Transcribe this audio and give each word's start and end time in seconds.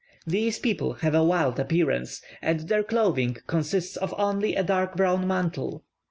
These 0.25 0.57
people 0.57 0.93
have 1.03 1.13
a 1.13 1.23
wild 1.23 1.59
appearance, 1.59 2.23
and 2.41 2.61
their 2.61 2.81
clothing 2.83 3.37
consists 3.45 3.95
of 3.95 4.15
only 4.17 4.55
a 4.55 4.63
dark 4.63 4.95
brown 4.97 5.27
mantle. 5.27 5.85